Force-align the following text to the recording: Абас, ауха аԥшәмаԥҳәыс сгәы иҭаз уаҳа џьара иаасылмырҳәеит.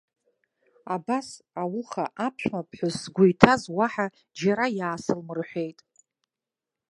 Абас, 0.95 1.27
ауха 1.61 2.05
аԥшәмаԥҳәыс 2.25 2.95
сгәы 3.03 3.25
иҭаз 3.31 3.61
уаҳа 3.77 4.07
џьара 4.39 4.67
иаасылмырҳәеит. 4.77 5.79